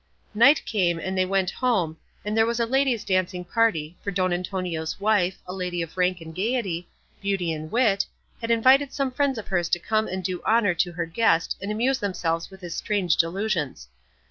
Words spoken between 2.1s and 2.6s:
and there was